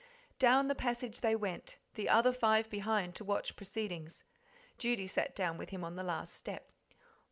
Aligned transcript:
Down 0.39 0.67
the 0.67 0.73
passage 0.73 1.21
they 1.21 1.35
went, 1.35 1.77
the 1.93 2.09
other 2.09 2.33
five 2.33 2.71
behind 2.71 3.13
to 3.13 3.23
watch 3.23 3.55
proceedings. 3.55 4.23
Judy 4.79 5.05
sat 5.05 5.35
down 5.35 5.59
with 5.59 5.69
him 5.69 5.83
on 5.83 5.95
the 5.95 6.01
last 6.01 6.33
step. 6.33 6.71